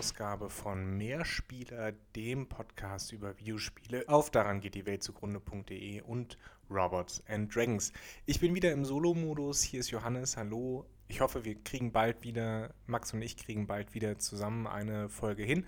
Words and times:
Ausgabe 0.00 0.48
von 0.48 0.96
Mehrspieler, 0.96 1.92
dem 2.16 2.48
Podcast 2.48 3.12
über 3.12 3.38
Videospiele 3.38 4.08
auf 4.08 4.30
daran 4.30 4.60
geht 4.60 4.74
die 4.74 4.86
Welt 4.86 5.02
zugrunde.de 5.02 6.00
und 6.00 6.38
Robots 6.70 7.22
and 7.28 7.54
Dragons. 7.54 7.92
Ich 8.24 8.40
bin 8.40 8.54
wieder 8.54 8.72
im 8.72 8.86
Solo-Modus. 8.86 9.60
Hier 9.60 9.80
ist 9.80 9.90
Johannes. 9.90 10.38
Hallo. 10.38 10.86
Ich 11.08 11.20
hoffe, 11.20 11.44
wir 11.44 11.54
kriegen 11.62 11.92
bald 11.92 12.22
wieder, 12.22 12.72
Max 12.86 13.12
und 13.12 13.20
ich 13.20 13.36
kriegen 13.36 13.66
bald 13.66 13.92
wieder 13.92 14.18
zusammen 14.18 14.66
eine 14.66 15.10
Folge 15.10 15.42
hin. 15.42 15.66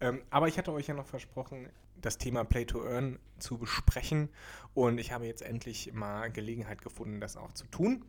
Ähm, 0.00 0.22
aber 0.30 0.48
ich 0.48 0.56
hatte 0.56 0.72
euch 0.72 0.86
ja 0.86 0.94
noch 0.94 1.06
versprochen, 1.06 1.68
das 2.00 2.16
Thema 2.16 2.42
Play 2.42 2.64
to 2.64 2.82
Earn 2.82 3.18
zu 3.38 3.58
besprechen. 3.58 4.30
Und 4.72 4.96
ich 4.96 5.12
habe 5.12 5.26
jetzt 5.26 5.42
endlich 5.42 5.92
mal 5.92 6.32
Gelegenheit 6.32 6.80
gefunden, 6.80 7.20
das 7.20 7.36
auch 7.36 7.52
zu 7.52 7.66
tun. 7.66 8.06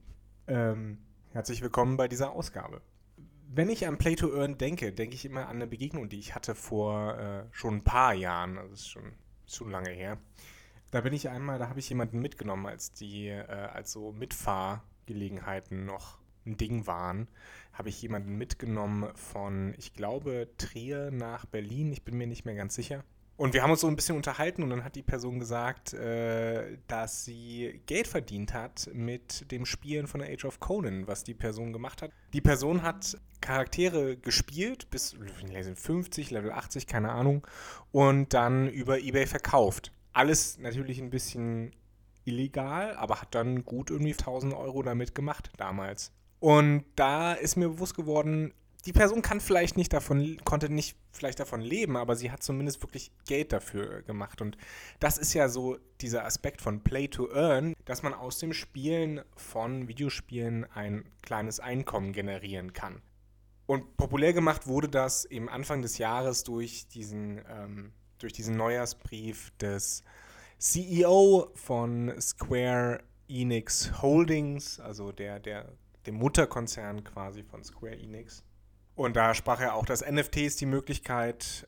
Ähm, 0.48 1.00
herzlich 1.34 1.62
willkommen 1.62 1.98
bei 1.98 2.08
dieser 2.08 2.32
Ausgabe. 2.32 2.82
Wenn 3.58 3.70
ich 3.70 3.88
an 3.88 3.98
Play 3.98 4.16
to 4.18 4.38
Earn 4.38 4.58
denke, 4.58 4.92
denke 4.92 5.16
ich 5.16 5.24
immer 5.24 5.48
an 5.48 5.56
eine 5.56 5.68
Begegnung, 5.68 6.10
die 6.10 6.20
ich 6.20 6.36
hatte 6.36 6.56
vor 6.56 7.18
äh, 7.18 7.46
schon 7.52 7.76
ein 7.76 7.84
paar 7.86 8.14
Jahren. 8.14 8.58
Also 8.58 8.72
das 8.72 8.82
ist 8.82 8.90
schon, 8.90 9.14
schon 9.48 9.72
lange 9.72 9.92
her. 9.92 10.18
Da 10.92 11.00
bin 11.00 11.14
ich 11.14 11.30
einmal, 11.30 11.58
da 11.58 11.70
habe 11.70 11.80
ich 11.80 11.88
jemanden 11.88 12.20
mitgenommen, 12.20 12.66
als 12.66 12.92
die, 12.92 13.30
äh, 13.30 13.46
als 13.46 13.94
so 13.94 14.12
Mitfahrgelegenheiten 14.12 15.86
noch 15.86 16.18
ein 16.46 16.58
Ding 16.58 16.86
waren, 16.86 17.30
habe 17.72 17.88
ich 17.88 18.02
jemanden 18.02 18.38
mitgenommen 18.38 19.16
von, 19.16 19.74
ich 19.78 19.94
glaube, 19.94 20.50
Trier 20.58 21.10
nach 21.12 21.46
Berlin. 21.46 21.94
Ich 21.94 22.04
bin 22.04 22.18
mir 22.18 22.28
nicht 22.28 22.44
mehr 22.44 22.56
ganz 22.56 22.76
sicher. 22.76 23.06
Und 23.38 23.54
wir 23.54 23.64
haben 23.64 23.72
uns 23.72 23.82
so 23.82 23.88
ein 23.88 23.98
bisschen 23.98 24.16
unterhalten 24.16 24.64
und 24.64 24.70
dann 24.70 24.86
hat 24.86 24.96
die 24.96 25.04
Person 25.04 25.40
gesagt, 25.40 25.94
äh, 25.94 26.78
dass 26.88 27.26
sie 27.26 27.82
Geld 27.86 28.08
verdient 28.08 28.54
hat 28.54 28.90
mit 28.94 29.52
dem 29.52 29.66
Spielen 29.66 30.08
von 30.08 30.22
der 30.22 30.32
Age 30.32 30.46
of 30.46 30.62
Conan, 30.62 31.06
was 31.08 31.26
die 31.26 31.34
Person 31.34 31.74
gemacht 31.74 32.02
hat. 32.02 32.12
Die 32.32 32.40
Person 32.40 32.82
hat 32.82 33.18
Charaktere 33.42 34.16
gespielt 34.16 34.90
bis 34.90 35.14
Level 35.14 35.76
50, 35.76 36.32
Level 36.32 36.52
80, 36.54 36.88
keine 36.88 37.12
Ahnung, 37.12 37.46
und 37.92 38.34
dann 38.34 38.70
über 38.70 39.00
eBay 39.00 39.28
verkauft. 39.28 39.92
Alles 40.14 40.58
natürlich 40.58 41.00
ein 41.02 41.10
bisschen 41.10 41.76
illegal, 42.24 42.96
aber 42.96 43.22
hat 43.22 43.36
dann 43.36 43.66
gut 43.66 43.92
irgendwie 43.92 44.14
1000 44.14 44.54
Euro 44.54 44.82
damit 44.82 45.14
gemacht 45.14 45.52
damals. 45.58 46.14
Und 46.40 46.86
da 46.96 47.34
ist 47.34 47.58
mir 47.58 47.70
bewusst 47.70 47.96
geworden, 47.96 48.54
die 48.86 48.94
Person 48.94 49.22
kann 49.22 49.40
vielleicht 49.42 49.78
nicht 49.78 49.92
davon, 49.94 50.38
konnte 50.44 50.70
nicht 50.70 50.96
vielleicht 51.12 51.40
davon 51.40 51.62
leben, 51.62 51.98
aber 51.98 52.16
sie 52.16 52.32
hat 52.32 52.44
zumindest 52.44 52.82
wirklich 52.84 53.12
Geld 53.28 53.52
dafür 53.52 54.04
gemacht. 54.04 54.42
Und 54.42 54.58
das 55.00 55.18
ist 55.18 55.34
ja 55.34 55.50
so 55.50 55.78
dieser 56.02 56.26
Aspekt 56.26 56.62
von 56.62 56.84
Play 56.84 57.08
to 57.08 57.30
Earn, 57.32 57.74
dass 57.86 58.04
man 58.04 58.14
aus 58.14 58.38
dem 58.38 58.54
Spielen 58.54 59.22
von 59.36 59.88
Videospielen 59.88 60.66
ein 60.72 61.06
kleines 61.24 61.60
Einkommen 61.60 62.14
generieren 62.14 62.74
kann. 62.74 63.02
Und 63.66 63.98
populär 63.98 64.34
gemacht 64.34 64.68
wurde 64.68 64.88
das 64.88 65.26
eben 65.26 65.50
Anfang 65.50 65.82
des 65.82 65.98
Jahres 65.98 66.44
durch 66.44 66.88
diesen, 66.88 67.42
ähm, 67.50 67.92
durch 68.20 68.34
diesen 68.34 68.56
Neujahrsbrief 68.56 69.52
des 69.60 70.04
CEO 70.60 71.50
von 71.56 72.14
Square 72.22 73.04
Enix 73.28 74.02
Holdings, 74.04 74.80
also 74.80 75.12
der, 75.12 75.40
der, 75.40 75.72
dem 76.06 76.16
Mutterkonzern 76.16 77.04
quasi 77.04 77.42
von 77.42 77.64
Square 77.64 77.98
Enix. 77.98 78.44
Und 78.96 79.16
da 79.16 79.34
sprach 79.34 79.60
er 79.60 79.76
auch, 79.76 79.86
dass 79.86 80.06
NFTs 80.06 80.56
die 80.56 80.66
Möglichkeit 80.66 81.68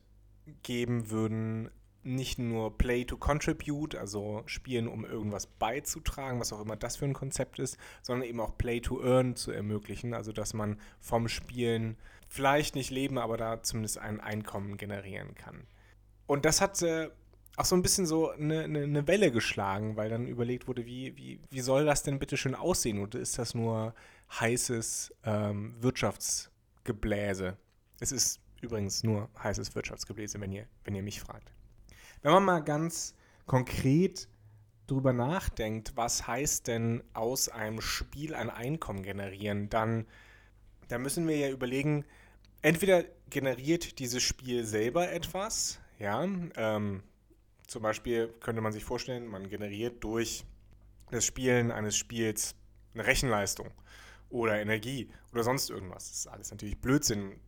geben 0.62 1.10
würden, 1.10 1.70
nicht 2.02 2.38
nur 2.38 2.78
Play 2.78 3.04
to 3.04 3.18
Contribute, 3.18 3.94
also 3.94 4.42
spielen, 4.46 4.88
um 4.88 5.04
irgendwas 5.04 5.46
beizutragen, 5.46 6.40
was 6.40 6.52
auch 6.52 6.60
immer 6.60 6.76
das 6.76 6.96
für 6.96 7.04
ein 7.04 7.12
Konzept 7.12 7.58
ist, 7.58 7.76
sondern 8.02 8.26
eben 8.26 8.40
auch 8.40 8.56
Play 8.56 8.80
to 8.80 9.02
Earn 9.02 9.36
zu 9.36 9.50
ermöglichen, 9.50 10.14
also 10.14 10.32
dass 10.32 10.54
man 10.54 10.80
vom 11.00 11.28
Spielen 11.28 11.98
vielleicht 12.28 12.74
nicht 12.74 12.90
leben, 12.90 13.18
aber 13.18 13.36
da 13.36 13.62
zumindest 13.62 13.98
ein 13.98 14.20
Einkommen 14.20 14.78
generieren 14.78 15.34
kann. 15.34 15.66
Und 16.26 16.46
das 16.46 16.62
hat 16.62 16.80
äh, 16.82 17.10
auch 17.56 17.64
so 17.64 17.74
ein 17.74 17.82
bisschen 17.82 18.06
so 18.06 18.30
eine, 18.30 18.64
eine, 18.64 18.84
eine, 18.84 19.06
Welle 19.06 19.30
geschlagen, 19.30 19.96
weil 19.96 20.08
dann 20.08 20.26
überlegt 20.26 20.68
wurde, 20.68 20.86
wie, 20.86 21.16
wie, 21.16 21.40
wie 21.50 21.60
soll 21.60 21.84
das 21.84 22.02
denn 22.02 22.18
bitte 22.18 22.36
schön 22.36 22.54
aussehen? 22.54 23.00
Oder 23.00 23.18
ist 23.18 23.38
das 23.38 23.54
nur 23.54 23.94
heißes 24.30 25.14
ähm, 25.24 25.74
Wirtschafts- 25.82 26.50
Gebläse. 26.84 27.56
Es 28.00 28.12
ist 28.12 28.40
übrigens 28.60 29.02
nur 29.02 29.28
heißes 29.42 29.74
Wirtschaftsgebläse, 29.74 30.40
wenn 30.40 30.52
ihr, 30.52 30.66
wenn 30.84 30.94
ihr 30.94 31.02
mich 31.02 31.20
fragt. 31.20 31.52
Wenn 32.22 32.32
man 32.32 32.44
mal 32.44 32.60
ganz 32.60 33.14
konkret 33.46 34.28
drüber 34.86 35.12
nachdenkt, 35.12 35.96
was 35.96 36.26
heißt 36.26 36.66
denn 36.66 37.02
aus 37.12 37.48
einem 37.48 37.80
Spiel 37.80 38.34
ein 38.34 38.50
Einkommen 38.50 39.02
generieren, 39.02 39.68
dann, 39.68 40.06
dann 40.88 41.02
müssen 41.02 41.28
wir 41.28 41.36
ja 41.36 41.50
überlegen, 41.50 42.04
entweder 42.62 43.04
generiert 43.30 43.98
dieses 43.98 44.22
Spiel 44.22 44.64
selber 44.64 45.10
etwas, 45.10 45.78
ja, 45.98 46.24
ähm, 46.24 47.02
zum 47.66 47.82
Beispiel 47.82 48.32
könnte 48.40 48.62
man 48.62 48.72
sich 48.72 48.84
vorstellen, 48.84 49.26
man 49.26 49.48
generiert 49.48 50.02
durch 50.02 50.44
das 51.10 51.24
Spielen 51.24 51.70
eines 51.70 51.96
Spiels 51.96 52.54
eine 52.94 53.06
Rechenleistung 53.06 53.70
oder 54.30 54.60
Energie 54.60 55.10
oder 55.32 55.42
sonst 55.42 55.70
irgendwas. 55.70 56.08
Das 56.08 56.18
ist 56.18 56.26
alles 56.26 56.50
natürlich 56.50 56.80
Blödsinn. 56.80 57.40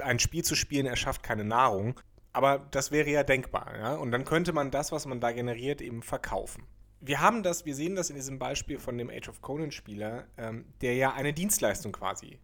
ein 0.00 0.18
Spiel 0.18 0.44
zu 0.44 0.54
spielen 0.54 0.86
erschafft 0.86 1.22
keine 1.22 1.44
Nahrung, 1.44 1.98
aber 2.32 2.66
das 2.70 2.90
wäre 2.90 3.10
ja 3.10 3.22
denkbar. 3.22 3.76
Ja? 3.76 3.94
Und 3.94 4.10
dann 4.12 4.24
könnte 4.24 4.52
man 4.52 4.70
das, 4.70 4.92
was 4.92 5.06
man 5.06 5.20
da 5.20 5.32
generiert, 5.32 5.80
eben 5.80 6.02
verkaufen. 6.02 6.64
Wir 7.00 7.20
haben 7.20 7.42
das, 7.42 7.64
wir 7.64 7.74
sehen 7.74 7.96
das 7.96 8.10
in 8.10 8.16
diesem 8.16 8.38
Beispiel 8.38 8.78
von 8.78 8.98
dem 8.98 9.08
Age 9.08 9.28
of 9.30 9.40
Conan-Spieler, 9.40 10.26
ähm, 10.36 10.66
der 10.82 10.94
ja 10.94 11.14
eine 11.14 11.32
Dienstleistung 11.32 11.92
quasi 11.92 12.38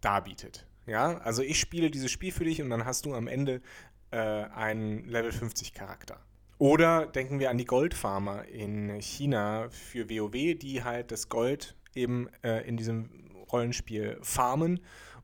darbietet. 0.00 0.66
Ja, 0.86 1.18
also 1.18 1.42
ich 1.42 1.58
spiele 1.58 1.90
dieses 1.90 2.10
Spiel 2.10 2.30
für 2.30 2.44
dich 2.44 2.60
und 2.60 2.68
dann 2.68 2.84
hast 2.84 3.06
du 3.06 3.14
am 3.14 3.26
Ende 3.26 3.62
äh, 4.10 4.18
einen 4.18 5.08
Level 5.08 5.32
50 5.32 5.72
Charakter. 5.72 6.20
Oder 6.58 7.06
denken 7.06 7.40
wir 7.40 7.50
an 7.50 7.58
die 7.58 7.64
Goldfarmer 7.64 8.44
in 8.46 9.00
China 9.00 9.68
für 9.70 10.08
WoW, 10.08 10.56
die 10.56 10.84
halt 10.84 11.10
das 11.10 11.28
Gold 11.28 11.74
eben 11.94 12.28
äh, 12.42 12.66
in 12.68 12.76
diesem 12.76 13.23
Rollenspiel 13.50 14.18
farmen 14.22 14.80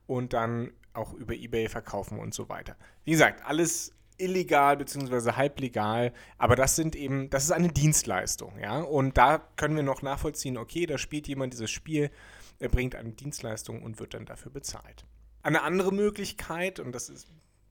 und 0.07 0.33
dann 0.33 0.71
auch 0.93 1.13
über 1.13 1.33
Ebay 1.33 1.69
verkaufen 1.69 2.19
und 2.19 2.33
so 2.33 2.49
weiter. 2.49 2.75
Wie 3.03 3.11
gesagt, 3.11 3.45
alles 3.45 3.93
illegal 4.17 4.77
bzw. 4.77 5.33
halblegal, 5.33 6.13
aber 6.37 6.55
das 6.55 6.75
sind 6.75 6.95
eben, 6.95 7.29
das 7.29 7.45
ist 7.45 7.51
eine 7.51 7.69
Dienstleistung, 7.69 8.57
ja. 8.59 8.81
Und 8.81 9.17
da 9.17 9.39
können 9.55 9.75
wir 9.75 9.83
noch 9.83 10.01
nachvollziehen, 10.01 10.57
okay, 10.57 10.85
da 10.85 10.97
spielt 10.97 11.27
jemand 11.27 11.53
dieses 11.53 11.71
Spiel, 11.71 12.11
er 12.59 12.69
bringt 12.69 12.95
eine 12.95 13.11
Dienstleistung 13.11 13.81
und 13.81 13.99
wird 13.99 14.13
dann 14.13 14.25
dafür 14.25 14.51
bezahlt. 14.51 15.05
Eine 15.41 15.63
andere 15.63 15.91
Möglichkeit, 15.91 16.79
und 16.79 16.93
das 16.93 17.09
ist, 17.09 17.27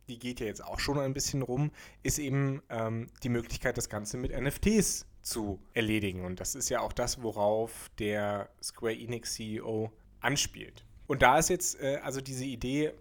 die 0.09 0.19
geht 0.19 0.41
ja 0.41 0.47
jetzt 0.47 0.65
auch 0.65 0.81
schon 0.81 0.99
ein 0.99 1.15
bisschen 1.15 1.43
rum, 1.43 1.71
ist 2.03 2.19
eben 2.19 2.63
ähm, 2.69 3.07
die 3.23 3.29
Möglichkeit, 3.29 3.77
das 3.77 3.89
Ganze 3.89 4.17
mit 4.17 4.33
NFTs 4.39 5.07
zu 5.23 5.61
erledigen. 5.73 6.25
Und 6.25 6.41
das 6.41 6.57
ist 6.57 6.69
ja 6.69 6.81
auch 6.81 6.93
das, 6.93 7.23
worauf 7.23 7.91
der 7.99 8.51
Square 8.61 8.99
Enix 8.99 9.35
CEO 9.35 9.93
anspielt. 10.21 10.85
Und 11.07 11.23
da 11.23 11.39
ist 11.39 11.51
jetzt 11.51 11.81
äh, 11.81 11.99
also 12.05 12.21
diese 12.21 12.45
Idee, 12.45 12.93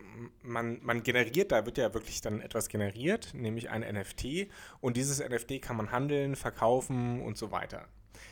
man, 0.41 0.79
man 0.81 1.03
generiert, 1.03 1.51
da 1.51 1.65
wird 1.65 1.77
ja 1.77 1.93
wirklich 1.93 2.21
dann 2.21 2.41
etwas 2.41 2.67
generiert, 2.67 3.33
nämlich 3.33 3.69
ein 3.69 3.81
NFT. 3.81 4.47
Und 4.81 4.97
dieses 4.97 5.19
NFT 5.19 5.61
kann 5.61 5.77
man 5.77 5.91
handeln, 5.91 6.35
verkaufen 6.35 7.21
und 7.21 7.37
so 7.37 7.51
weiter. 7.51 7.87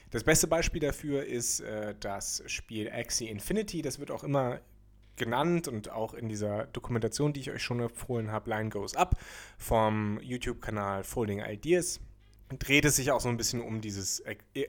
Das 0.09 0.23
beste 0.23 0.47
Beispiel 0.47 0.81
dafür 0.81 1.25
ist 1.25 1.59
äh, 1.59 1.93
das 1.99 2.41
Spiel 2.47 2.89
Axie 2.89 3.29
Infinity. 3.29 3.83
Das 3.83 3.99
wird 3.99 4.09
auch 4.09 4.23
immer 4.23 4.61
genannt 5.15 5.67
und 5.67 5.91
auch 5.91 6.13
in 6.13 6.27
dieser 6.27 6.65
Dokumentation, 6.67 7.33
die 7.33 7.41
ich 7.41 7.51
euch 7.51 7.61
schon 7.61 7.79
empfohlen 7.79 8.31
habe, 8.31 8.49
Line 8.49 8.69
Goes 8.69 8.95
Up 8.95 9.16
vom 9.57 10.19
YouTube-Kanal 10.22 11.03
Folding 11.03 11.41
Ideas 11.41 11.99
dreht 12.59 12.85
es 12.85 12.95
sich 12.95 13.11
auch 13.11 13.19
so 13.19 13.29
ein 13.29 13.37
bisschen 13.37 13.61
um 13.61 13.81
dieses 13.81 14.23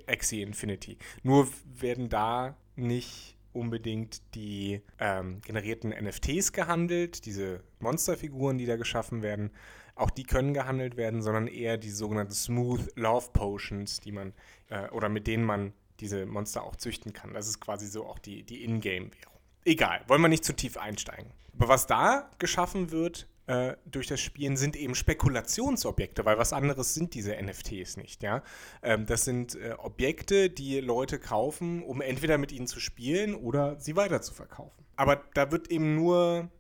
Axie 0.07 0.43
Infinity. 0.43 0.99
Nur 1.23 1.49
werden 1.65 2.09
da 2.09 2.57
nicht 2.77 3.38
unbedingt 3.59 4.23
die 4.35 4.81
ähm, 4.99 5.41
generierten 5.43 5.91
NFTs 5.91 6.53
gehandelt, 6.53 7.27
diese 7.27 7.63
Monsterfiguren, 7.81 8.59
die 8.59 8.67
da 8.67 8.77
geschaffen 8.77 9.23
werden. 9.23 9.51
Auch 9.95 10.11
die 10.11 10.23
können 10.23 10.55
gehandelt 10.55 10.97
werden, 10.97 11.23
sondern 11.23 11.49
eher 11.49 11.77
die 11.77 11.91
sogenannten 11.91 12.33
Smooth 12.33 12.93
Love 12.95 13.31
Potions, 13.33 14.01
die 14.01 14.13
man 14.13 14.33
äh, 14.69 14.89
oder 14.91 15.09
mit 15.09 15.27
denen 15.27 15.45
man 15.45 15.73
diese 16.01 16.27
Monster 16.27 16.63
auch 16.63 16.77
züchten 16.77 17.13
kann. 17.13 17.35
Das 17.35 17.49
ist 17.49 17.61
quasi 17.61 17.87
so 17.87 18.07
auch 18.07 18.19
die, 18.19 18.45
die 18.45 18.65
Ingame-Währung. 18.65 19.39
Egal, 19.65 20.03
wollen 20.07 20.23
wir 20.23 20.29
nicht 20.29 20.45
zu 20.45 20.55
tief 20.55 20.77
einsteigen. 20.77 21.33
Aber 21.55 21.69
was 21.69 21.87
da 21.87 22.31
geschaffen 22.39 22.93
wird, 22.93 23.27
äh, 23.49 23.77
durch 23.87 24.07
das 24.07 24.21
Spielen 24.21 24.59
sind 24.59 24.77
eben 24.77 24.95
Spekulationsobjekte, 24.95 26.27
weil 26.27 26.37
was 26.37 26.53
anderes 26.53 26.93
sind 26.95 27.15
diese 27.15 27.35
NFTs 27.35 27.97
nicht, 27.97 28.23
ja. 28.23 28.43
Ähm, 28.83 29.07
das 29.07 29.25
sind 29.25 29.55
äh, 29.55 29.73
Objekte, 29.79 30.51
die 30.51 30.81
Leute 30.81 31.19
kaufen, 31.19 31.83
um 31.83 32.03
entweder 32.03 32.37
mit 32.37 32.53
ihnen 32.53 32.67
zu 32.67 32.79
spielen 32.79 33.35
oder 33.35 33.81
sie 33.81 33.97
weiter 33.97 34.21
zu 34.21 34.35
verkaufen. 34.35 34.85
Aber 34.97 35.25
da 35.33 35.51
wird 35.51 35.71
eben 35.71 35.95
nur, 35.95 36.51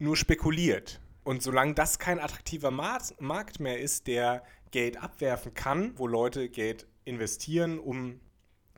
nur 0.00 0.16
spekuliert. 0.16 1.00
Und 1.22 1.40
solange 1.40 1.74
das 1.74 2.00
kein 2.00 2.18
attraktiver 2.18 2.72
Markt 2.72 3.60
mehr 3.60 3.78
ist, 3.78 4.08
der 4.08 4.42
Geld 4.72 5.00
abwerfen 5.00 5.54
kann, 5.54 5.96
wo 5.96 6.08
Leute 6.08 6.48
Geld 6.48 6.88
investieren, 7.04 7.78
um 7.78 8.20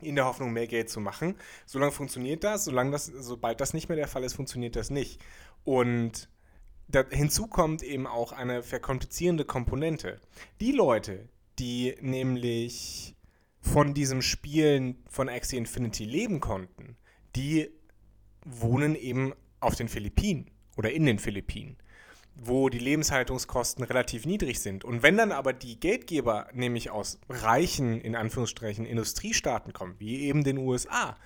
in 0.01 0.13
der 0.13 0.25
Hoffnung, 0.25 0.53
mehr 0.53 0.67
Geld 0.67 0.91
zu 0.91 0.99
machen. 0.99 1.35
Solange 1.65 1.91
funktioniert 1.91 2.43
das, 2.43 2.65
solange 2.65 2.91
das, 2.91 3.07
sobald 3.07 3.59
das 3.61 3.73
nicht 3.73 3.89
mehr 3.89 3.95
der 3.95 4.07
Fall 4.07 4.23
ist, 4.23 4.35
funktioniert 4.35 4.75
das 4.75 4.91
nicht. 4.91 5.19
Und 5.63 6.29
da, 6.87 7.03
hinzu 7.09 7.47
kommt 7.47 7.83
eben 7.83 8.07
auch 8.07 8.31
eine 8.31 8.63
verkomplizierende 8.63 9.45
Komponente. 9.45 10.19
Die 10.61 10.71
Leute, 10.71 11.27
die 11.59 11.95
nämlich 12.01 13.15
von 13.59 13.93
diesem 13.93 14.21
Spielen 14.21 15.03
von 15.09 15.29
Axie 15.29 15.57
Infinity 15.57 16.05
leben 16.05 16.39
konnten, 16.39 16.95
die 17.35 17.69
wohnen 18.45 18.95
eben 18.95 19.33
auf 19.59 19.75
den 19.75 19.89
Philippinen 19.89 20.49
oder 20.77 20.91
in 20.91 21.05
den 21.05 21.19
Philippinen, 21.19 21.77
wo 22.35 22.69
die 22.69 22.79
Lebenshaltungskosten 22.79 23.83
relativ 23.83 24.25
niedrig 24.25 24.59
sind. 24.59 24.85
Und 24.85 25.03
wenn 25.03 25.17
dann 25.17 25.31
aber 25.31 25.51
die 25.53 25.79
Geldgeber 25.79 26.47
nämlich 26.53 26.91
aus 26.91 27.19
reichen, 27.27 27.99
in 27.99 28.15
Anführungsstrichen, 28.15 28.85
Industriestaaten 28.85 29.73
kommen, 29.73 29.95
wie 29.99 30.21
eben 30.21 30.43
den 30.43 30.57
USA, 30.57 31.17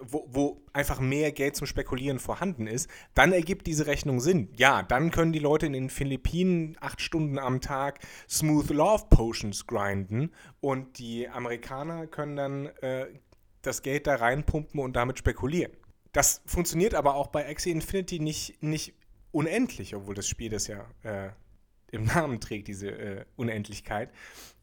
wo, 0.00 0.26
wo, 0.28 0.62
einfach 0.72 1.00
mehr 1.00 1.32
Geld 1.32 1.56
zum 1.56 1.66
Spekulieren 1.66 2.18
vorhanden 2.18 2.66
ist, 2.66 2.88
dann 3.14 3.32
ergibt 3.32 3.66
diese 3.66 3.86
Rechnung 3.86 4.20
Sinn. 4.20 4.48
Ja, 4.56 4.82
dann 4.82 5.10
können 5.10 5.32
die 5.32 5.38
Leute 5.38 5.66
in 5.66 5.72
den 5.72 5.90
Philippinen 5.90 6.76
acht 6.80 7.00
Stunden 7.00 7.38
am 7.38 7.60
Tag 7.60 8.00
Smooth 8.28 8.70
Love 8.70 9.06
Potions 9.10 9.66
grinden 9.66 10.30
und 10.60 10.98
die 10.98 11.28
Amerikaner 11.28 12.06
können 12.06 12.36
dann 12.36 12.66
äh, 12.80 13.06
das 13.62 13.82
Geld 13.82 14.06
da 14.06 14.16
reinpumpen 14.16 14.80
und 14.80 14.94
damit 14.94 15.18
spekulieren. 15.18 15.72
Das 16.12 16.42
funktioniert 16.46 16.94
aber 16.94 17.14
auch 17.14 17.28
bei 17.28 17.48
Axie 17.48 17.70
Infinity 17.70 18.18
nicht, 18.20 18.62
nicht 18.62 18.94
unendlich, 19.32 19.94
obwohl 19.94 20.14
das 20.14 20.28
Spiel 20.28 20.50
das 20.50 20.66
ja 20.66 20.86
äh, 21.02 21.30
im 21.90 22.04
Namen 22.04 22.40
trägt, 22.40 22.68
diese 22.68 22.90
äh, 22.90 23.24
Unendlichkeit. 23.36 24.10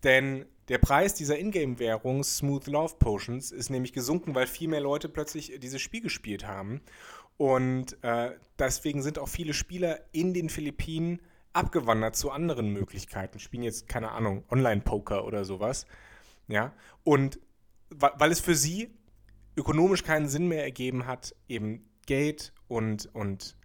Denn 0.04 0.46
der 0.68 0.78
Preis 0.78 1.14
dieser 1.14 1.38
Ingame-Währung 1.38 2.24
Smooth 2.24 2.68
Love 2.68 2.96
Potions 2.98 3.52
ist 3.52 3.70
nämlich 3.70 3.94
gesunken, 3.94 4.36
weil 4.36 4.48
viel 4.48 4.68
mehr 4.68 4.82
Leute 4.82 5.10
plötzlich 5.10 5.60
dieses 5.60 5.82
Spiel 5.82 6.02
gespielt 6.02 6.48
haben. 6.48 6.82
Und 7.38 8.02
äh, 8.04 8.32
deswegen 8.58 9.02
sind 9.02 9.20
auch 9.20 9.28
viele 9.28 9.54
Spieler 9.54 10.00
in 10.12 10.34
den 10.34 10.50
Philippinen 10.50 11.22
abgewandert 11.54 12.16
zu 12.16 12.32
anderen 12.32 12.70
Möglichkeiten. 12.70 13.40
Spielen 13.40 13.64
jetzt, 13.64 13.88
keine 13.88 14.12
Ahnung, 14.12 14.44
Online-Poker 14.50 15.26
oder 15.26 15.46
sowas. 15.46 15.86
Ja. 16.48 16.74
Und 17.04 17.40
weil 17.90 18.32
es 18.32 18.40
für 18.40 18.56
sie 18.56 18.90
ökonomisch 19.56 20.04
keinen 20.04 20.28
Sinn 20.28 20.48
mehr 20.48 20.64
ergeben 20.64 21.06
hat, 21.06 21.36
eben 21.48 21.88
Geld 22.06 22.54
und, 22.68 23.10
und 23.14 23.56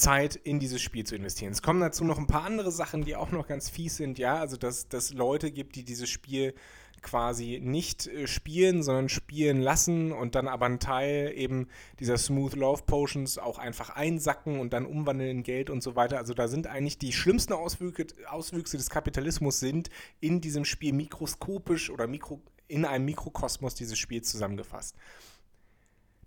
Zeit 0.00 0.36
in 0.36 0.58
dieses 0.58 0.80
Spiel 0.80 1.04
zu 1.04 1.14
investieren. 1.14 1.52
Es 1.52 1.62
kommen 1.62 1.80
dazu 1.80 2.04
noch 2.04 2.18
ein 2.18 2.26
paar 2.26 2.44
andere 2.44 2.72
Sachen, 2.72 3.04
die 3.04 3.16
auch 3.16 3.30
noch 3.30 3.46
ganz 3.46 3.68
fies 3.68 3.96
sind, 3.96 4.18
ja, 4.18 4.36
also 4.36 4.56
dass 4.56 4.86
es 4.90 5.14
Leute 5.14 5.50
gibt, 5.50 5.76
die 5.76 5.84
dieses 5.84 6.08
Spiel 6.08 6.54
quasi 7.02 7.60
nicht 7.62 8.06
äh, 8.06 8.26
spielen, 8.26 8.82
sondern 8.82 9.08
spielen 9.08 9.60
lassen 9.60 10.12
und 10.12 10.34
dann 10.34 10.48
aber 10.48 10.66
einen 10.66 10.80
Teil 10.80 11.32
eben 11.34 11.68
dieser 11.98 12.18
Smooth 12.18 12.54
Love 12.54 12.82
Potions 12.84 13.38
auch 13.38 13.58
einfach 13.58 13.90
einsacken 13.90 14.60
und 14.60 14.72
dann 14.72 14.86
umwandeln 14.86 15.30
in 15.30 15.42
Geld 15.42 15.70
und 15.70 15.82
so 15.82 15.96
weiter. 15.96 16.18
Also 16.18 16.34
da 16.34 16.48
sind 16.48 16.66
eigentlich 16.66 16.98
die 16.98 17.12
schlimmsten 17.12 17.52
Auswüchse, 17.52 18.06
Auswüchse 18.28 18.76
des 18.76 18.90
Kapitalismus 18.90 19.60
sind 19.60 19.90
in 20.20 20.40
diesem 20.40 20.64
Spiel 20.64 20.92
mikroskopisch 20.92 21.90
oder 21.90 22.06
mikro, 22.06 22.40
in 22.68 22.84
einem 22.84 23.06
Mikrokosmos 23.06 23.74
dieses 23.74 23.98
Spiels 23.98 24.28
zusammengefasst. 24.30 24.94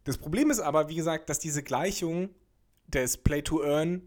Das 0.05 0.17
Problem 0.17 0.49
ist 0.49 0.59
aber, 0.59 0.89
wie 0.89 0.95
gesagt, 0.95 1.29
dass 1.29 1.39
diese 1.39 1.63
Gleichung 1.63 2.29
des 2.88 3.18
Play-to-Earn 3.18 4.01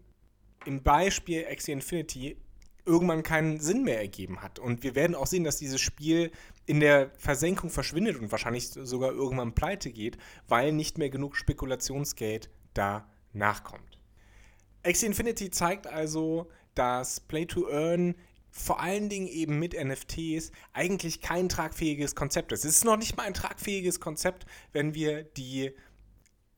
im 0.65 0.83
Beispiel 0.83 1.45
Axie 1.49 1.71
Infinity 1.71 2.37
irgendwann 2.85 3.23
keinen 3.23 3.59
Sinn 3.59 3.83
mehr 3.83 3.99
ergeben 3.99 4.41
hat. 4.41 4.59
Und 4.59 4.83
wir 4.83 4.95
werden 4.95 5.15
auch 5.15 5.27
sehen, 5.27 5.43
dass 5.43 5.57
dieses 5.57 5.81
Spiel 5.81 6.31
in 6.65 6.79
der 6.79 7.11
Versenkung 7.17 7.69
verschwindet 7.69 8.17
und 8.17 8.31
wahrscheinlich 8.31 8.69
sogar 8.69 9.11
irgendwann 9.11 9.53
pleite 9.53 9.91
geht, 9.91 10.17
weil 10.47 10.71
nicht 10.71 10.97
mehr 10.97 11.09
genug 11.09 11.35
Spekulationsgeld 11.35 12.49
da 12.73 13.09
nachkommt. 13.33 13.99
Axie 14.83 15.05
Infinity 15.05 15.51
zeigt 15.51 15.87
also, 15.87 16.49
dass 16.75 17.19
Play-to-Earn 17.19 18.15
vor 18.51 18.79
allen 18.79 19.09
Dingen 19.09 19.27
eben 19.27 19.59
mit 19.59 19.73
NFTs 19.73 20.51
eigentlich 20.73 21.21
kein 21.21 21.49
tragfähiges 21.49 22.15
Konzept 22.15 22.51
ist. 22.51 22.65
Es 22.65 22.77
ist 22.77 22.85
noch 22.85 22.97
nicht 22.97 23.15
mal 23.15 23.23
ein 23.23 23.33
tragfähiges 23.33 23.99
Konzept, 23.99 24.45
wenn 24.71 24.95
wir 24.95 25.23
die 25.23 25.73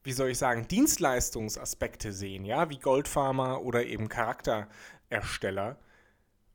wie 0.03 0.13
soll 0.13 0.29
ich 0.29 0.37
sagen, 0.37 0.67
Dienstleistungsaspekte 0.67 2.13
sehen, 2.13 2.45
ja, 2.45 2.69
wie 2.69 2.79
Goldfarmer 2.79 3.61
oder 3.61 3.85
eben 3.85 4.07
Charakterersteller 4.07 5.77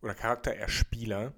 oder 0.01 0.15
Charaktererspieler, 0.15 1.33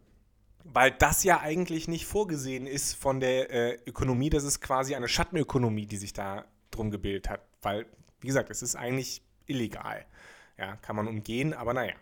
weil 0.64 0.91
das 0.93 1.25
ja 1.25 1.41
eigentlich 1.41 1.88
nicht 1.88 2.06
vorgesehen 2.06 2.67
ist 2.67 2.94
von 2.94 3.20
der 3.20 3.50
äh, 3.50 3.79
Ökonomie, 3.87 4.31
das 4.31 4.44
ist 4.44 4.61
quasi 4.61 4.94
eine 4.94 5.08
Schattenökonomie, 5.08 5.87
die 5.87 5.97
sich 5.97 6.12
da 6.12 6.44
drum 6.70 6.91
gebildet 6.91 7.29
hat, 7.29 7.41
weil, 7.62 7.87
wie 8.20 8.26
gesagt, 8.26 8.50
es 8.50 8.62
ist 8.62 8.76
eigentlich 8.76 9.23
illegal. 9.47 10.05
Ja, 10.58 10.76
kann 10.76 10.97
man 10.97 11.06
umgehen, 11.06 11.55
aber 11.55 11.75
naja. 11.75 11.94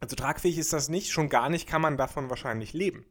Also 0.00 0.14
tragfähig 0.16 0.58
ist 0.58 0.72
das 0.72 0.88
nicht, 0.88 1.10
schon 1.10 1.28
gar 1.28 1.48
nicht 1.48 1.66
kann 1.66 1.82
man 1.82 1.96
davon 1.96 2.30
wahrscheinlich 2.30 2.72
leben. 2.72 3.06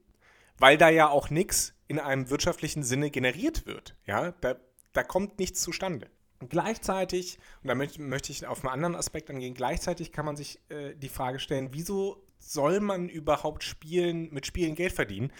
Weil 0.58 0.78
da 0.78 0.90
ja 0.90 1.10
auch 1.10 1.30
nichts 1.30 1.74
in 1.88 2.00
einem 2.00 2.30
wirtschaftlichen 2.30 2.84
Sinne 2.84 3.10
generiert 3.10 3.66
wird. 3.66 3.96
Ja, 4.06 4.32
da, 4.42 4.56
da 4.94 5.04
kommt 5.04 5.40
nichts 5.40 5.62
zustande. 5.62 6.10
Gleichzeitig, 6.50 7.40
und 7.64 7.70
damit 7.70 7.98
möchte 7.98 8.32
ich 8.32 8.46
auf 8.46 8.64
einen 8.64 8.74
anderen 8.74 8.96
Aspekt 8.96 9.30
angehen, 9.30 9.54
gleichzeitig 9.54 10.12
kann 10.12 10.26
man 10.26 10.36
sich 10.36 10.60
äh, 10.70 10.94
die 10.96 11.10
Frage 11.10 11.40
stellen, 11.40 11.70
wieso 11.72 12.26
soll 12.40 12.80
man 12.80 13.10
überhaupt 13.10 13.64
Spielen, 13.64 14.34
mit 14.34 14.46
Spielen 14.46 14.76
Geld 14.76 14.92
verdienen? 14.92 15.32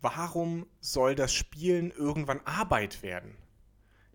Warum 0.00 0.66
soll 0.80 1.14
das 1.14 1.34
Spielen 1.34 1.90
irgendwann 1.90 2.40
Arbeit 2.46 3.02
werden? 3.02 3.36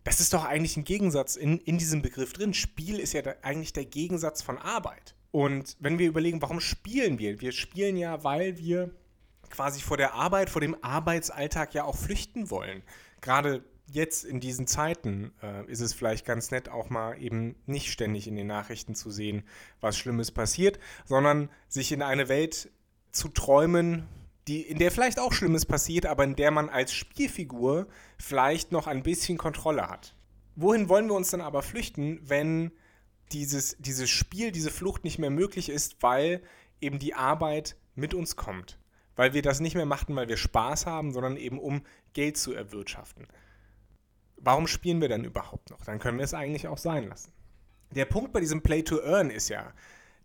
Das 0.03 0.19
ist 0.19 0.33
doch 0.33 0.45
eigentlich 0.45 0.77
ein 0.77 0.83
Gegensatz 0.83 1.35
in, 1.35 1.59
in 1.59 1.77
diesem 1.77 2.01
Begriff 2.01 2.33
drin. 2.33 2.53
Spiel 2.53 2.99
ist 2.99 3.13
ja 3.13 3.21
da 3.21 3.35
eigentlich 3.41 3.73
der 3.73 3.85
Gegensatz 3.85 4.41
von 4.41 4.57
Arbeit. 4.57 5.15
Und 5.31 5.75
wenn 5.79 5.99
wir 5.99 6.07
überlegen, 6.07 6.41
warum 6.41 6.59
spielen 6.59 7.19
wir? 7.19 7.41
Wir 7.41 7.51
spielen 7.51 7.97
ja, 7.97 8.23
weil 8.23 8.57
wir 8.57 8.91
quasi 9.49 9.81
vor 9.81 9.97
der 9.97 10.13
Arbeit, 10.13 10.49
vor 10.49 10.61
dem 10.61 10.81
Arbeitsalltag 10.83 11.73
ja 11.73 11.83
auch 11.83 11.95
flüchten 11.95 12.49
wollen. 12.49 12.83
Gerade 13.21 13.63
jetzt 13.91 14.25
in 14.25 14.39
diesen 14.39 14.67
Zeiten 14.67 15.31
äh, 15.41 15.69
ist 15.69 15.81
es 15.81 15.93
vielleicht 15.93 16.25
ganz 16.25 16.51
nett, 16.51 16.69
auch 16.69 16.89
mal 16.89 17.21
eben 17.21 17.55
nicht 17.65 17.91
ständig 17.91 18.27
in 18.27 18.35
den 18.35 18.47
Nachrichten 18.47 18.95
zu 18.95 19.11
sehen, 19.11 19.43
was 19.79 19.97
Schlimmes 19.97 20.31
passiert, 20.31 20.79
sondern 21.05 21.49
sich 21.67 21.91
in 21.91 22.01
eine 22.01 22.27
Welt 22.27 22.71
zu 23.11 23.29
träumen, 23.29 24.07
die, 24.47 24.61
in 24.61 24.77
der 24.77 24.91
vielleicht 24.91 25.19
auch 25.19 25.33
Schlimmes 25.33 25.65
passiert, 25.65 26.05
aber 26.05 26.23
in 26.23 26.35
der 26.35 26.51
man 26.51 26.69
als 26.69 26.93
Spielfigur 26.93 27.87
vielleicht 28.17 28.71
noch 28.71 28.87
ein 28.87 29.03
bisschen 29.03 29.37
Kontrolle 29.37 29.87
hat. 29.87 30.15
Wohin 30.55 30.89
wollen 30.89 31.07
wir 31.07 31.15
uns 31.15 31.31
dann 31.31 31.41
aber 31.41 31.61
flüchten, 31.61 32.19
wenn 32.23 32.71
dieses, 33.31 33.75
dieses 33.79 34.09
Spiel, 34.09 34.51
diese 34.51 34.71
Flucht 34.71 35.03
nicht 35.03 35.19
mehr 35.19 35.31
möglich 35.31 35.69
ist, 35.69 36.01
weil 36.01 36.41
eben 36.79 36.99
die 36.99 37.13
Arbeit 37.13 37.75
mit 37.95 38.13
uns 38.13 38.35
kommt? 38.35 38.79
Weil 39.15 39.33
wir 39.33 39.41
das 39.41 39.61
nicht 39.61 39.75
mehr 39.75 39.85
machten, 39.85 40.15
weil 40.15 40.27
wir 40.27 40.37
Spaß 40.37 40.85
haben, 40.85 41.13
sondern 41.13 41.37
eben 41.37 41.59
um 41.59 41.83
Geld 42.13 42.37
zu 42.37 42.53
erwirtschaften 42.53 43.27
warum 44.45 44.67
spielen 44.67 45.01
wir 45.01 45.09
denn 45.09 45.25
überhaupt 45.25 45.71
noch? 45.71 45.83
Dann 45.83 45.99
können 45.99 46.19
wir 46.19 46.23
es 46.23 46.33
eigentlich 46.33 46.67
auch 46.67 46.77
sein 46.77 47.09
lassen. 47.09 47.33
Der 47.91 48.05
Punkt 48.05 48.31
bei 48.31 48.39
diesem 48.39 48.61
Play 48.61 48.83
to 48.83 49.01
Earn 49.01 49.29
ist 49.29 49.49
ja, 49.49 49.73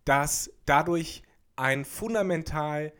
dass 0.05 0.51
dadurch 0.65 1.23
ein 1.55 1.85
fundamental, 1.85 2.93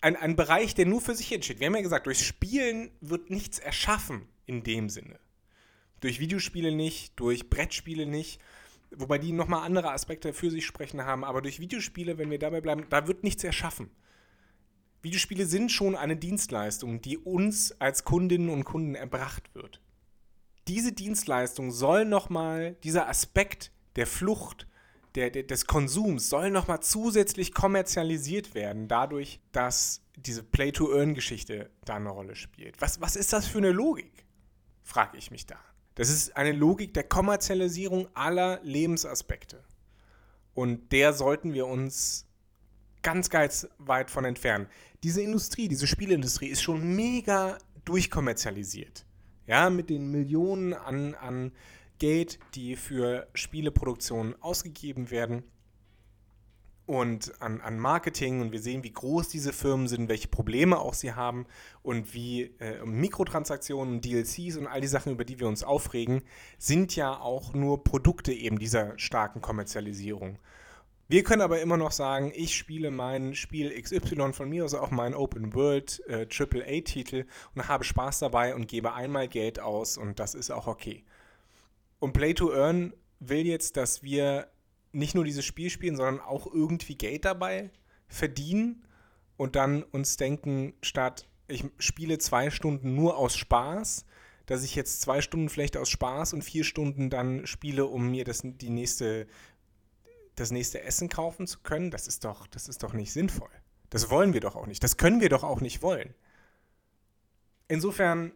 ein, 0.00 0.16
ein 0.16 0.36
Bereich, 0.36 0.74
der 0.74 0.86
nur 0.86 1.00
für 1.00 1.14
sich 1.14 1.32
entsteht. 1.32 1.60
Wir 1.60 1.68
haben 1.68 1.76
ja 1.76 1.82
gesagt, 1.82 2.06
durch 2.06 2.26
Spielen 2.26 2.90
wird 3.00 3.30
nichts 3.30 3.58
erschaffen 3.58 4.28
in 4.46 4.62
dem 4.62 4.88
Sinne. 4.88 5.18
Durch 6.00 6.20
Videospiele 6.20 6.72
nicht, 6.72 7.18
durch 7.18 7.48
Brettspiele 7.48 8.06
nicht, 8.06 8.40
wobei 8.90 9.18
die 9.18 9.32
nochmal 9.32 9.64
andere 9.64 9.92
Aspekte 9.92 10.32
für 10.32 10.50
sich 10.50 10.66
sprechen 10.66 11.04
haben, 11.04 11.24
aber 11.24 11.40
durch 11.40 11.60
Videospiele, 11.60 12.18
wenn 12.18 12.30
wir 12.30 12.38
dabei 12.38 12.60
bleiben, 12.60 12.86
da 12.90 13.06
wird 13.06 13.24
nichts 13.24 13.44
erschaffen. 13.44 13.90
Videospiele 15.02 15.46
sind 15.46 15.70
schon 15.70 15.94
eine 15.96 16.16
Dienstleistung, 16.16 17.00
die 17.00 17.18
uns 17.18 17.78
als 17.80 18.04
Kundinnen 18.04 18.48
und 18.48 18.64
Kunden 18.64 18.94
erbracht 18.94 19.54
wird 19.54 19.83
diese 20.68 20.92
Dienstleistung 20.92 21.70
soll 21.70 22.04
nochmal, 22.04 22.76
dieser 22.84 23.08
Aspekt 23.08 23.70
der 23.96 24.06
Flucht, 24.06 24.66
der, 25.14 25.30
der, 25.30 25.44
des 25.44 25.66
Konsums 25.66 26.28
soll 26.28 26.50
nochmal 26.50 26.80
zusätzlich 26.80 27.54
kommerzialisiert 27.54 28.54
werden, 28.54 28.88
dadurch, 28.88 29.40
dass 29.52 30.02
diese 30.16 30.42
Play-to-Earn-Geschichte 30.42 31.70
da 31.84 31.96
eine 31.96 32.10
Rolle 32.10 32.34
spielt. 32.34 32.80
Was, 32.80 33.00
was 33.00 33.16
ist 33.16 33.32
das 33.32 33.46
für 33.46 33.58
eine 33.58 33.70
Logik? 33.70 34.26
Frage 34.82 35.16
ich 35.18 35.30
mich 35.30 35.46
da. 35.46 35.58
Das 35.94 36.08
ist 36.08 36.36
eine 36.36 36.52
Logik 36.52 36.94
der 36.94 37.04
Kommerzialisierung 37.04 38.08
aller 38.14 38.60
Lebensaspekte. 38.62 39.62
Und 40.52 40.92
der 40.92 41.12
sollten 41.12 41.52
wir 41.52 41.66
uns 41.66 42.26
ganz, 43.02 43.30
ganz 43.30 43.68
weit 43.78 44.10
von 44.10 44.24
entfernen. 44.24 44.66
Diese 45.02 45.22
Industrie, 45.22 45.68
diese 45.68 45.86
Spielindustrie 45.86 46.48
ist 46.48 46.62
schon 46.62 46.96
mega 46.96 47.58
durchkommerzialisiert. 47.84 49.04
Ja, 49.46 49.70
mit 49.70 49.90
den 49.90 50.10
Millionen 50.10 50.72
an, 50.72 51.14
an 51.14 51.52
Geld, 51.98 52.38
die 52.54 52.76
für 52.76 53.28
Spieleproduktionen 53.34 54.40
ausgegeben 54.42 55.10
werden 55.10 55.44
und 56.86 57.40
an, 57.40 57.60
an 57.60 57.78
Marketing 57.78 58.40
und 58.40 58.52
wir 58.52 58.60
sehen, 58.60 58.84
wie 58.84 58.92
groß 58.92 59.28
diese 59.28 59.52
Firmen 59.52 59.88
sind, 59.88 60.08
welche 60.08 60.28
Probleme 60.28 60.78
auch 60.78 60.94
sie 60.94 61.12
haben 61.12 61.46
und 61.82 62.12
wie 62.14 62.54
äh, 62.60 62.84
Mikrotransaktionen, 62.84 64.00
DLCs 64.00 64.56
und 64.56 64.66
all 64.66 64.80
die 64.80 64.86
Sachen, 64.86 65.12
über 65.12 65.24
die 65.24 65.40
wir 65.40 65.48
uns 65.48 65.64
aufregen, 65.64 66.22
sind 66.58 66.94
ja 66.94 67.18
auch 67.18 67.54
nur 67.54 67.84
Produkte 67.84 68.32
eben 68.32 68.58
dieser 68.58 68.98
starken 68.98 69.40
Kommerzialisierung. 69.40 70.38
Wir 71.06 71.22
können 71.22 71.42
aber 71.42 71.60
immer 71.60 71.76
noch 71.76 71.92
sagen, 71.92 72.32
ich 72.34 72.56
spiele 72.56 72.90
mein 72.90 73.34
Spiel 73.34 73.70
XY 73.80 74.32
von 74.32 74.48
mir, 74.48 74.62
also 74.62 74.78
auch 74.80 74.90
meinen 74.90 75.14
Open 75.14 75.54
World 75.54 76.02
äh, 76.06 76.26
AAA-Titel 76.30 77.26
und 77.54 77.68
habe 77.68 77.84
Spaß 77.84 78.20
dabei 78.20 78.54
und 78.54 78.68
gebe 78.68 78.94
einmal 78.94 79.28
Geld 79.28 79.60
aus 79.60 79.98
und 79.98 80.18
das 80.18 80.34
ist 80.34 80.50
auch 80.50 80.66
okay. 80.66 81.04
Und 81.98 82.14
Play 82.14 82.32
to 82.32 82.52
Earn 82.52 82.94
will 83.20 83.46
jetzt, 83.46 83.76
dass 83.76 84.02
wir 84.02 84.48
nicht 84.92 85.14
nur 85.14 85.24
dieses 85.24 85.44
Spiel 85.44 85.68
spielen, 85.68 85.96
sondern 85.96 86.20
auch 86.20 86.46
irgendwie 86.46 86.96
Geld 86.96 87.24
dabei 87.26 87.70
verdienen 88.06 88.86
und 89.36 89.56
dann 89.56 89.82
uns 89.82 90.16
denken, 90.16 90.74
statt 90.82 91.28
ich 91.48 91.64
spiele 91.78 92.16
zwei 92.18 92.50
Stunden 92.50 92.94
nur 92.94 93.18
aus 93.18 93.36
Spaß, 93.36 94.06
dass 94.46 94.64
ich 94.64 94.74
jetzt 94.74 95.00
zwei 95.02 95.20
Stunden 95.20 95.48
vielleicht 95.48 95.76
aus 95.76 95.90
Spaß 95.90 96.32
und 96.32 96.42
vier 96.42 96.64
Stunden 96.64 97.10
dann 97.10 97.46
spiele, 97.46 97.86
um 97.86 98.10
mir 98.10 98.24
das, 98.24 98.42
die 98.42 98.70
nächste 98.70 99.26
das 100.36 100.50
nächste 100.50 100.82
Essen 100.82 101.08
kaufen 101.08 101.46
zu 101.46 101.60
können, 101.60 101.90
das 101.90 102.06
ist 102.06 102.24
doch, 102.24 102.46
das 102.46 102.68
ist 102.68 102.82
doch 102.82 102.92
nicht 102.92 103.12
sinnvoll. 103.12 103.50
Das 103.90 104.10
wollen 104.10 104.32
wir 104.32 104.40
doch 104.40 104.56
auch 104.56 104.66
nicht. 104.66 104.82
Das 104.82 104.96
können 104.96 105.20
wir 105.20 105.28
doch 105.28 105.44
auch 105.44 105.60
nicht 105.60 105.82
wollen. 105.82 106.14
Insofern 107.68 108.32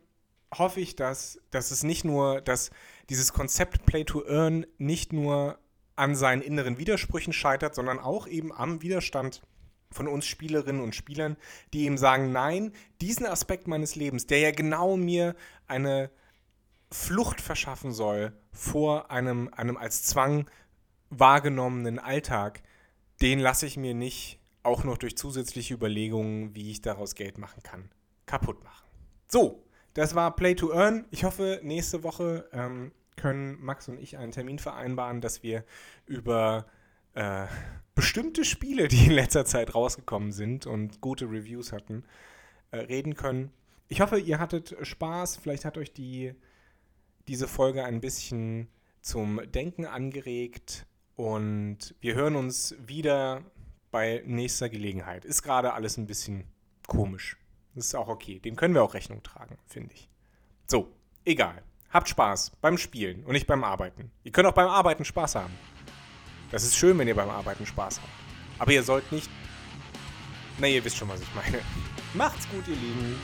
hoffe 0.56 0.80
ich, 0.80 0.96
dass, 0.96 1.40
dass 1.50 1.70
es 1.70 1.82
nicht 1.82 2.04
nur, 2.04 2.40
dass 2.40 2.70
dieses 3.10 3.32
Konzept 3.32 3.84
Play 3.84 4.04
to 4.04 4.24
Earn 4.26 4.66
nicht 4.78 5.12
nur 5.12 5.58
an 5.96 6.14
seinen 6.14 6.42
inneren 6.42 6.78
Widersprüchen 6.78 7.32
scheitert, 7.32 7.74
sondern 7.74 7.98
auch 7.98 8.26
eben 8.26 8.52
am 8.52 8.82
Widerstand 8.82 9.42
von 9.90 10.06
uns 10.06 10.26
Spielerinnen 10.26 10.82
und 10.82 10.94
Spielern, 10.94 11.36
die 11.72 11.84
eben 11.84 11.98
sagen, 11.98 12.30
nein, 12.30 12.72
diesen 13.00 13.26
Aspekt 13.26 13.66
meines 13.66 13.96
Lebens, 13.96 14.26
der 14.26 14.38
ja 14.38 14.50
genau 14.50 14.96
mir 14.96 15.34
eine 15.66 16.10
Flucht 16.90 17.40
verschaffen 17.40 17.92
soll 17.92 18.32
vor 18.52 19.10
einem, 19.10 19.52
einem 19.52 19.76
als 19.76 20.04
Zwang 20.04 20.48
wahrgenommenen 21.10 21.98
Alltag, 21.98 22.62
den 23.20 23.38
lasse 23.38 23.66
ich 23.66 23.76
mir 23.76 23.94
nicht 23.94 24.38
auch 24.62 24.84
noch 24.84 24.98
durch 24.98 25.16
zusätzliche 25.16 25.74
Überlegungen, 25.74 26.54
wie 26.54 26.70
ich 26.70 26.82
daraus 26.82 27.14
Geld 27.14 27.38
machen 27.38 27.62
kann, 27.62 27.90
kaputt 28.26 28.62
machen. 28.64 28.86
So, 29.26 29.64
das 29.94 30.14
war 30.14 30.36
Play 30.36 30.54
to 30.54 30.72
Earn. 30.72 31.06
Ich 31.10 31.24
hoffe, 31.24 31.60
nächste 31.62 32.02
Woche 32.02 32.48
ähm, 32.52 32.92
können 33.16 33.58
Max 33.60 33.88
und 33.88 33.98
ich 33.98 34.16
einen 34.18 34.32
Termin 34.32 34.58
vereinbaren, 34.58 35.20
dass 35.20 35.42
wir 35.42 35.64
über 36.06 36.66
äh, 37.14 37.46
bestimmte 37.94 38.44
Spiele, 38.44 38.88
die 38.88 39.06
in 39.06 39.12
letzter 39.12 39.44
Zeit 39.44 39.74
rausgekommen 39.74 40.32
sind 40.32 40.66
und 40.66 41.00
gute 41.00 41.26
Reviews 41.26 41.72
hatten, 41.72 42.04
äh, 42.70 42.78
reden 42.78 43.14
können. 43.14 43.50
Ich 43.88 44.00
hoffe, 44.00 44.18
ihr 44.18 44.38
hattet 44.38 44.76
Spaß. 44.80 45.36
Vielleicht 45.36 45.64
hat 45.64 45.78
euch 45.78 45.92
die, 45.92 46.34
diese 47.26 47.48
Folge 47.48 47.84
ein 47.84 48.00
bisschen 48.00 48.68
zum 49.00 49.40
Denken 49.50 49.86
angeregt. 49.86 50.86
Und 51.18 51.96
wir 52.00 52.14
hören 52.14 52.37
uns 52.37 52.76
wieder 52.78 53.42
bei 53.90 54.22
nächster 54.25 54.68
Gelegenheit. 54.68 55.25
Ist 55.25 55.42
gerade 55.42 55.72
alles 55.72 55.96
ein 55.96 56.06
bisschen 56.06 56.44
komisch. 56.87 57.37
Das 57.75 57.87
ist 57.87 57.96
auch 57.96 58.06
okay. 58.06 58.38
Dem 58.38 58.54
können 58.54 58.72
wir 58.72 58.84
auch 58.84 58.94
Rechnung 58.94 59.20
tragen, 59.25 59.58
finde 59.66 59.96
ich. 59.96 60.08
So, 60.68 60.92
egal. 61.25 61.64
Habt 61.90 62.08
Spaß 62.08 62.52
beim 62.60 62.78
Spielen 62.78 63.25
und 63.25 63.32
nicht 63.32 63.48
beim 63.48 63.64
Arbeiten. 63.64 64.12
Ihr 64.22 64.30
könnt 64.30 64.46
auch 64.46 64.54
beim 64.54 64.68
Arbeiten 64.68 65.04
Spaß 65.04 65.34
haben. 65.34 65.52
Das 66.52 66.62
ist 66.62 66.76
schön, 66.76 66.96
wenn 66.98 67.08
ihr 67.08 67.16
beim 67.16 67.30
Arbeiten 67.30 67.66
Spaß 67.66 68.00
habt. 68.00 68.12
Aber 68.60 68.70
ihr 68.70 68.84
sollt 68.84 69.10
nicht. 69.10 69.28
Na, 70.60 70.68
ihr 70.68 70.84
wisst 70.84 70.98
schon, 70.98 71.08
was 71.08 71.20
ich 71.20 71.34
meine. 71.34 71.58
Macht's 72.14 72.48
gut, 72.48 72.68
ihr 72.68 72.76
Lieben. 72.76 73.16